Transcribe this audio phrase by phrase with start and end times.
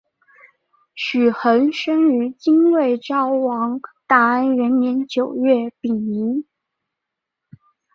[0.95, 6.43] 许衡生于金卫绍王大安元年九月丙寅。